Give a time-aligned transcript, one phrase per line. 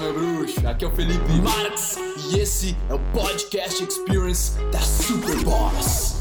[0.00, 0.66] meu bruxo.
[0.66, 1.96] Aqui é o Felipe Marx
[2.30, 6.16] e esse é o Podcast Experience da Superboss.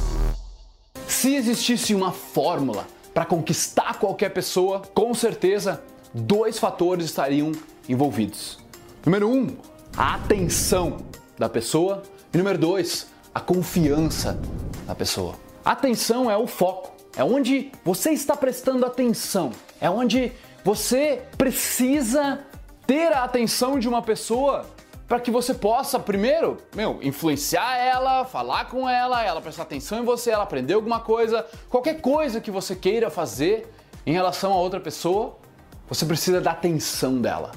[1.07, 5.81] Se existisse uma fórmula para conquistar qualquer pessoa, com certeza
[6.13, 7.53] dois fatores estariam
[7.87, 8.59] envolvidos.
[9.05, 9.47] Número um,
[9.95, 10.97] a atenção
[11.37, 12.03] da pessoa
[12.33, 14.37] e número dois, a confiança
[14.85, 15.35] da pessoa.
[15.63, 20.33] Atenção é o foco, é onde você está prestando atenção, é onde
[20.65, 22.45] você precisa
[22.89, 24.65] ter a atenção de uma pessoa
[25.07, 30.03] para que você possa, primeiro, meu, influenciar ela, falar com ela, ela prestar atenção em
[30.03, 33.71] você, ela aprender alguma coisa, qualquer coisa que você queira fazer
[34.07, 35.37] em relação a outra pessoa,
[35.87, 37.51] você precisa da atenção dela.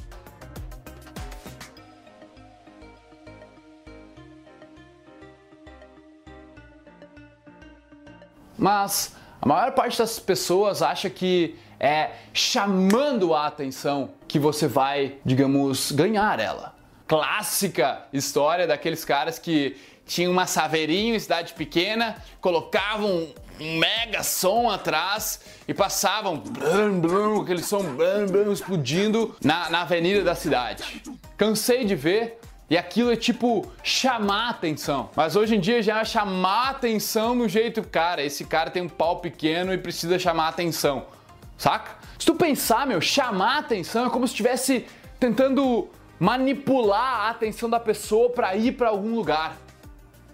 [8.58, 15.16] Mas a maior parte das pessoas acha que é chamando a atenção que você vai,
[15.24, 16.76] digamos, ganhar ela.
[17.08, 23.28] Clássica história daqueles caras que tinham uma saveirinho em cidade pequena, colocavam
[23.60, 29.82] um mega som atrás e passavam blum, blum, aquele som blum, blum, explodindo na, na
[29.82, 31.02] avenida da cidade.
[31.36, 32.38] Cansei de ver
[32.70, 35.10] e aquilo é tipo chamar atenção.
[35.16, 38.88] Mas hoje em dia já é chamar atenção no jeito, cara, esse cara tem um
[38.88, 41.06] pau pequeno e precisa chamar atenção.
[41.62, 41.92] Saca?
[42.18, 44.84] Se tu pensar, meu, chamar atenção é como se estivesse
[45.20, 45.88] tentando
[46.18, 49.56] manipular a atenção da pessoa para ir para algum lugar.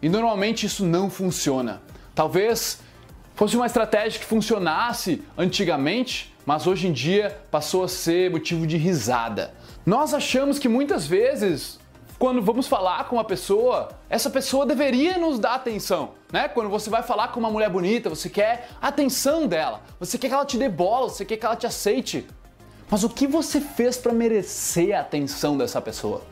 [0.01, 1.83] E normalmente isso não funciona.
[2.15, 2.81] Talvez
[3.35, 8.79] fosse uma estratégia que funcionasse antigamente, mas hoje em dia passou a ser motivo de
[8.79, 9.53] risada.
[9.85, 11.79] Nós achamos que muitas vezes
[12.19, 16.49] quando vamos falar com uma pessoa, essa pessoa deveria nos dar atenção, né?
[16.49, 20.29] Quando você vai falar com uma mulher bonita, você quer a atenção dela, você quer
[20.29, 22.27] que ela te dê bola, você quer que ela te aceite.
[22.91, 26.23] Mas o que você fez para merecer a atenção dessa pessoa?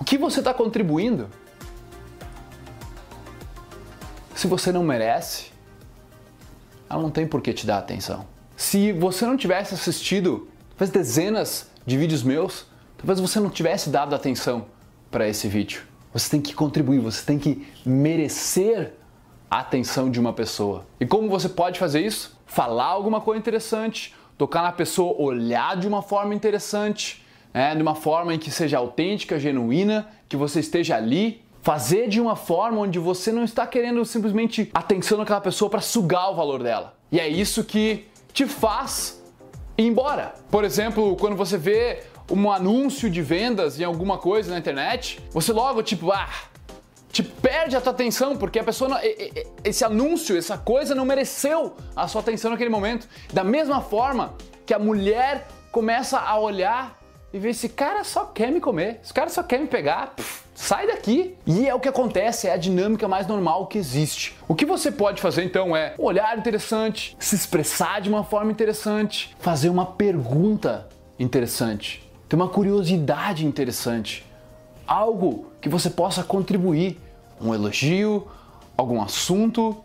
[0.00, 1.30] O que você está contribuindo?
[4.34, 5.52] Se você não merece,
[6.88, 8.26] ela não tem por que te dar atenção.
[8.56, 12.69] Se você não tivesse assistido talvez dezenas de vídeos meus,
[13.00, 14.66] Talvez você não tivesse dado atenção
[15.10, 15.82] para esse vídeo.
[16.12, 18.92] Você tem que contribuir, você tem que merecer
[19.50, 20.84] a atenção de uma pessoa.
[21.00, 22.38] E como você pode fazer isso?
[22.44, 27.24] Falar alguma coisa interessante, tocar na pessoa, olhar de uma forma interessante,
[27.54, 27.74] né?
[27.74, 31.42] de uma forma em que seja autêntica, genuína, que você esteja ali.
[31.62, 36.30] Fazer de uma forma onde você não está querendo simplesmente atenção naquela pessoa para sugar
[36.30, 36.94] o valor dela.
[37.10, 39.22] E é isso que te faz
[39.76, 40.34] ir embora.
[40.50, 45.52] Por exemplo, quando você vê um anúncio de vendas em alguma coisa na internet, você
[45.52, 46.28] logo tipo, ah,
[47.10, 49.00] te perde a tua atenção porque a pessoa,
[49.64, 53.08] esse anúncio, essa coisa não mereceu a sua atenção naquele momento.
[53.32, 56.98] Da mesma forma que a mulher começa a olhar
[57.32, 60.42] e ver esse cara só quer me comer, esse cara só quer me pegar, pff,
[60.54, 61.36] sai daqui.
[61.46, 64.36] E é o que acontece, é a dinâmica mais normal que existe.
[64.48, 69.36] O que você pode fazer então é olhar interessante, se expressar de uma forma interessante,
[69.40, 74.24] fazer uma pergunta interessante ter uma curiosidade interessante,
[74.86, 76.96] algo que você possa contribuir,
[77.40, 78.28] um elogio,
[78.76, 79.84] algum assunto,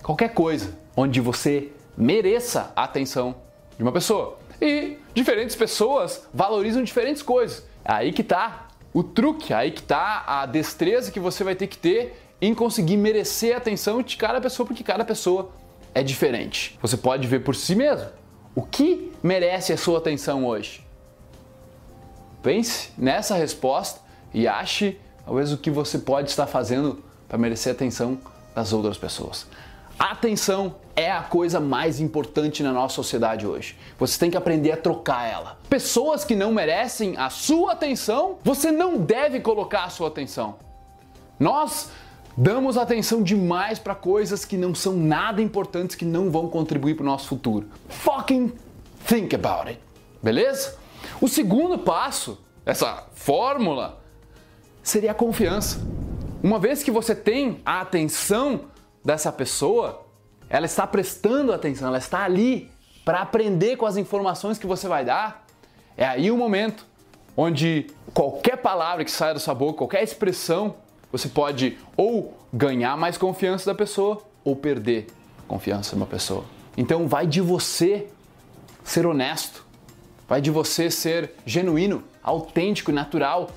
[0.00, 3.34] qualquer coisa, onde você mereça a atenção
[3.76, 4.38] de uma pessoa.
[4.62, 7.64] E diferentes pessoas valorizam diferentes coisas.
[7.84, 11.56] É aí que tá o truque, é aí que tá a destreza que você vai
[11.56, 15.50] ter que ter em conseguir merecer a atenção de cada pessoa, porque cada pessoa
[15.92, 16.78] é diferente.
[16.80, 18.10] Você pode ver por si mesmo
[18.54, 20.88] o que merece a sua atenção hoje.
[22.42, 24.00] Pense nessa resposta
[24.32, 28.18] e ache talvez o que você pode estar fazendo para merecer a atenção
[28.54, 29.46] das outras pessoas.
[29.98, 33.76] Atenção é a coisa mais importante na nossa sociedade hoje.
[33.98, 35.58] Você tem que aprender a trocar ela.
[35.68, 40.56] Pessoas que não merecem a sua atenção, você não deve colocar a sua atenção.
[41.38, 41.90] Nós
[42.34, 47.02] damos atenção demais para coisas que não são nada importantes, que não vão contribuir para
[47.02, 47.68] o nosso futuro.
[47.90, 48.52] Fucking
[49.06, 49.78] think about it.
[50.22, 50.79] Beleza?
[51.20, 54.02] O segundo passo, essa fórmula,
[54.82, 55.80] seria a confiança.
[56.42, 58.62] Uma vez que você tem a atenção
[59.04, 60.06] dessa pessoa,
[60.48, 62.70] ela está prestando atenção, ela está ali
[63.04, 65.44] para aprender com as informações que você vai dar.
[65.96, 66.86] É aí o momento
[67.36, 70.76] onde qualquer palavra que saia da sua boca, qualquer expressão,
[71.12, 75.06] você pode ou ganhar mais confiança da pessoa ou perder
[75.46, 76.44] confiança de uma pessoa.
[76.76, 78.08] Então vai de você
[78.82, 79.64] ser honesto,
[80.30, 83.50] vai de você ser genuíno, autêntico e natural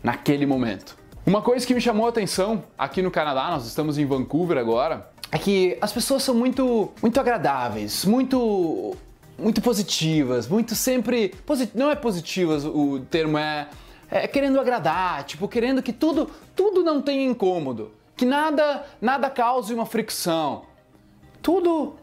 [0.00, 0.96] naquele momento.
[1.26, 5.10] Uma coisa que me chamou a atenção aqui no Canadá, nós estamos em Vancouver agora,
[5.32, 8.96] é que as pessoas são muito, muito agradáveis, muito
[9.36, 11.34] muito positivas, muito sempre.
[11.74, 13.66] Não é positivas o termo, é,
[14.08, 19.74] é querendo agradar, tipo, querendo que tudo, tudo não tenha incômodo, que nada, nada cause
[19.74, 20.62] uma fricção.
[21.42, 21.96] Tudo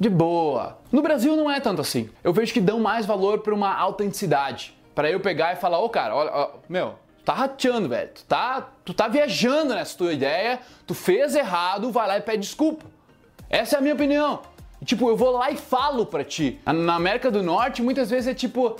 [0.00, 0.78] de boa.
[0.90, 2.08] No Brasil não é tanto assim.
[2.24, 4.74] Eu vejo que dão mais valor para uma autenticidade.
[4.94, 8.08] Para eu pegar e falar, ô oh, cara, olha, ó, meu, tá rateando, velho.
[8.14, 12.38] Tu tá, tu tá viajando nessa tua ideia, tu fez errado, vai lá e pede
[12.38, 12.86] desculpa.
[13.50, 14.40] Essa é a minha opinião.
[14.86, 16.58] Tipo, eu vou lá e falo pra ti.
[16.64, 18.76] Na América do Norte, muitas vezes é tipo,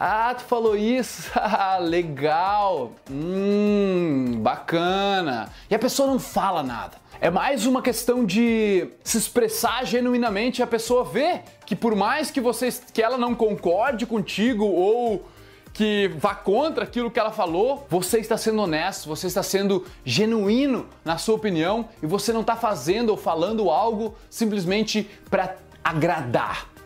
[0.00, 5.50] ah, tu falou isso, ah, legal, hum, bacana.
[5.68, 6.98] E a pessoa não fala nada.
[7.20, 10.62] É mais uma questão de se expressar genuinamente.
[10.62, 15.26] A pessoa vê que por mais que você, que ela não concorde contigo ou
[15.74, 20.86] que vá contra aquilo que ela falou, você está sendo honesto, você está sendo genuíno
[21.04, 26.77] na sua opinião e você não está fazendo ou falando algo simplesmente para agradar.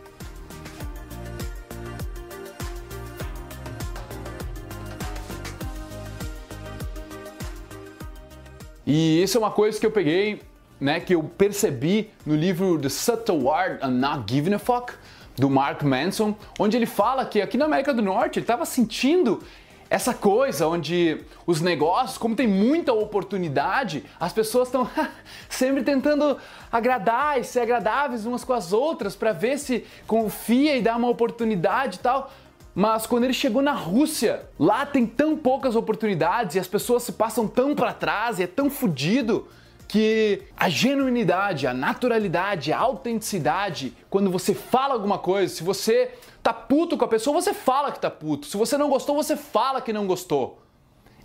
[8.94, 10.42] E isso é uma coisa que eu peguei,
[10.78, 14.92] né, que eu percebi no livro The Subtle Art of Not Giving a Fuck,
[15.34, 19.42] do Mark Manson, onde ele fala que aqui na América do Norte ele estava sentindo
[19.88, 24.86] essa coisa onde os negócios, como tem muita oportunidade, as pessoas estão
[25.48, 26.36] sempre tentando
[26.70, 31.08] agradar e ser agradáveis umas com as outras para ver se confia e dá uma
[31.08, 32.30] oportunidade e tal.
[32.74, 37.12] Mas quando ele chegou na Rússia, lá tem tão poucas oportunidades e as pessoas se
[37.12, 39.46] passam tão para trás e é tão fodido
[39.86, 46.50] que a genuinidade, a naturalidade, a autenticidade, quando você fala alguma coisa, se você tá
[46.50, 48.46] puto com a pessoa, você fala que tá puto.
[48.46, 50.62] Se você não gostou, você fala que não gostou.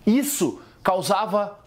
[0.06, 1.58] Isso causava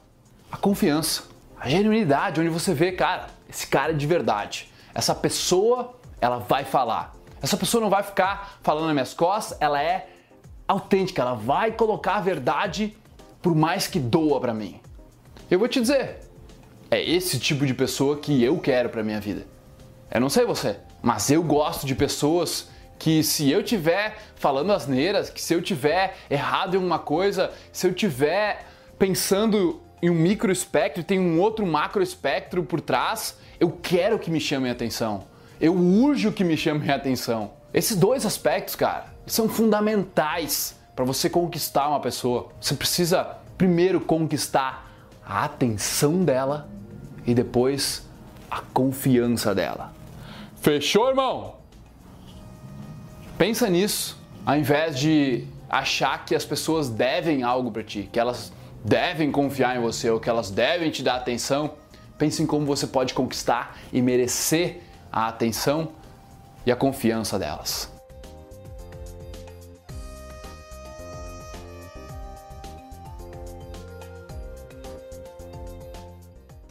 [0.52, 1.22] a confiança,
[1.58, 4.70] a genuinidade, onde você vê, cara, esse cara é de verdade.
[4.94, 7.14] Essa pessoa, ela vai falar.
[7.42, 10.08] Essa pessoa não vai ficar falando nas minhas costas, ela é
[10.68, 12.96] autêntica, ela vai colocar a verdade
[13.40, 14.80] por mais que doa para mim.
[15.50, 16.18] Eu vou te dizer,
[16.90, 19.46] é esse tipo de pessoa que eu quero para minha vida.
[20.12, 25.30] Eu não sei você, mas eu gosto de pessoas que se eu tiver falando asneiras,
[25.30, 28.66] que se eu tiver errado em uma coisa, se eu tiver
[28.98, 34.30] pensando em um micro espectro tem um outro macro espectro por trás, eu quero que
[34.30, 35.29] me chamem a atenção
[35.60, 37.52] eu urjo que me chamem a atenção.
[37.72, 42.48] Esses dois aspectos, cara, são fundamentais para você conquistar uma pessoa.
[42.60, 44.90] Você precisa primeiro conquistar
[45.24, 46.68] a atenção dela
[47.26, 48.08] e depois
[48.50, 49.92] a confiança dela.
[50.60, 51.56] Fechou, irmão?
[53.38, 58.52] Pensa nisso, ao invés de achar que as pessoas devem algo para ti, que elas
[58.84, 61.74] devem confiar em você ou que elas devem te dar atenção.
[62.18, 65.92] Pense em como você pode conquistar e merecer a atenção
[66.64, 67.90] e a confiança delas.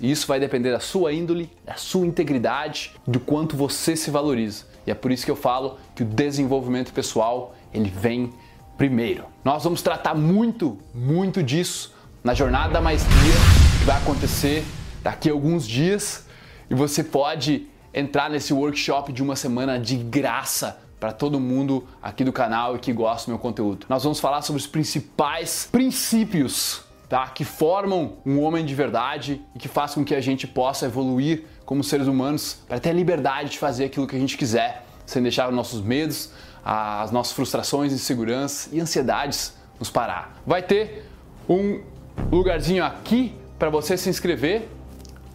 [0.02, 4.64] E isso vai depender da sua índole, da sua integridade, do quanto você se valoriza.
[4.88, 8.34] E é por isso que eu falo que o desenvolvimento pessoal, ele vem
[8.78, 9.26] primeiro.
[9.44, 11.94] Nós vamos tratar muito, muito disso
[12.24, 13.34] na jornada da maestria,
[13.80, 14.64] que vai acontecer
[15.04, 16.26] daqui a alguns dias,
[16.70, 22.24] e você pode entrar nesse workshop de uma semana de graça para todo mundo aqui
[22.24, 23.86] do canal e que gosta do meu conteúdo.
[23.88, 27.28] Nós vamos falar sobre os principais princípios tá?
[27.28, 31.46] que formam um homem de verdade e que faz com que a gente possa evoluir
[31.66, 35.24] como seres humanos para ter a liberdade de fazer aquilo que a gente quiser, sem
[35.24, 36.32] deixar os nossos medos,
[36.64, 40.38] as nossas frustrações, inseguranças e ansiedades nos parar.
[40.46, 41.06] Vai ter
[41.48, 41.82] um
[42.30, 44.68] lugarzinho aqui para você se inscrever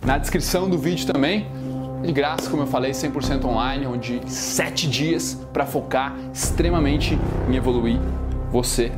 [0.05, 1.47] na descrição do vídeo também
[2.05, 7.19] de graça, como eu falei, 100% online, onde 7 dias para focar extremamente
[7.49, 7.99] em evoluir
[8.51, 8.93] você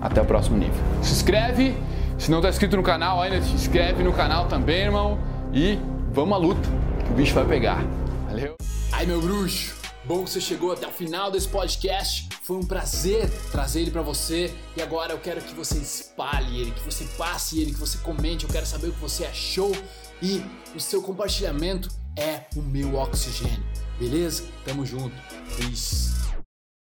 [0.00, 0.80] até o próximo nível.
[1.02, 1.74] Se inscreve,
[2.18, 5.18] se não está inscrito no canal ainda, se inscreve no canal também, irmão,
[5.52, 5.78] e
[6.12, 6.68] vamos à luta,
[7.06, 7.82] que o bicho vai pegar.
[8.28, 8.56] Valeu!
[8.92, 12.28] Aí, meu bruxo, bom que você chegou até o final desse podcast.
[12.42, 16.70] Foi um prazer trazer ele para você e agora eu quero que você espalhe ele,
[16.72, 18.44] que você passe ele, que você comente.
[18.44, 19.72] Eu quero saber o que você achou
[20.20, 20.42] e
[20.74, 23.64] o seu compartilhamento é o meu oxigênio.
[23.98, 24.44] Beleza?
[24.64, 25.14] Tamo junto.
[25.56, 26.21] Peace.